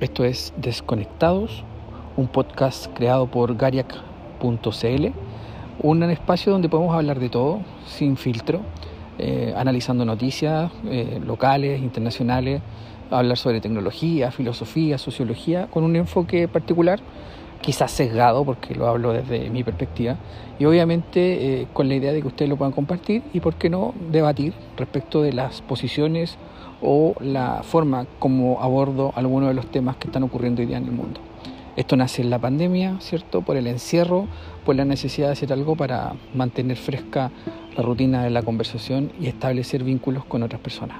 Esto 0.00 0.24
es 0.24 0.54
Desconectados, 0.56 1.64
un 2.16 2.28
podcast 2.28 2.86
creado 2.94 3.26
por 3.26 3.56
gariac.cl, 3.56 5.06
un 5.82 6.02
espacio 6.04 6.52
donde 6.52 6.68
podemos 6.68 6.94
hablar 6.94 7.18
de 7.18 7.28
todo, 7.28 7.62
sin 7.84 8.16
filtro, 8.16 8.60
eh, 9.18 9.52
analizando 9.56 10.04
noticias 10.04 10.70
eh, 10.84 11.20
locales, 11.26 11.82
internacionales, 11.82 12.62
hablar 13.10 13.38
sobre 13.38 13.60
tecnología, 13.60 14.30
filosofía, 14.30 14.98
sociología, 14.98 15.66
con 15.66 15.82
un 15.82 15.96
enfoque 15.96 16.46
particular, 16.46 17.00
quizás 17.60 17.90
sesgado, 17.90 18.44
porque 18.44 18.74
lo 18.74 18.86
hablo 18.86 19.12
desde 19.12 19.50
mi 19.50 19.64
perspectiva, 19.64 20.16
y 20.58 20.64
obviamente 20.64 21.62
eh, 21.62 21.66
con 21.72 21.88
la 21.88 21.94
idea 21.94 22.12
de 22.12 22.20
que 22.20 22.28
ustedes 22.28 22.48
lo 22.48 22.56
puedan 22.56 22.72
compartir 22.72 23.22
y, 23.32 23.40
por 23.40 23.54
qué 23.54 23.70
no, 23.70 23.94
debatir 24.10 24.52
respecto 24.76 25.22
de 25.22 25.32
las 25.32 25.62
posiciones 25.62 26.36
o 26.80 27.14
la 27.20 27.62
forma 27.62 28.06
como 28.18 28.60
abordo 28.60 29.12
algunos 29.16 29.48
de 29.48 29.54
los 29.54 29.66
temas 29.70 29.96
que 29.96 30.08
están 30.08 30.22
ocurriendo 30.22 30.60
hoy 30.60 30.66
día 30.66 30.78
en 30.78 30.84
el 30.84 30.92
mundo. 30.92 31.20
Esto 31.76 31.96
nace 31.96 32.22
en 32.22 32.30
la 32.30 32.40
pandemia, 32.40 32.96
¿cierto? 33.00 33.42
Por 33.42 33.56
el 33.56 33.68
encierro, 33.68 34.26
por 34.64 34.74
la 34.74 34.84
necesidad 34.84 35.28
de 35.28 35.34
hacer 35.34 35.52
algo 35.52 35.76
para 35.76 36.14
mantener 36.34 36.76
fresca 36.76 37.30
la 37.76 37.82
rutina 37.84 38.24
de 38.24 38.30
la 38.30 38.42
conversación 38.42 39.12
y 39.20 39.28
establecer 39.28 39.84
vínculos 39.84 40.24
con 40.24 40.42
otras 40.42 40.60
personas. 40.60 40.98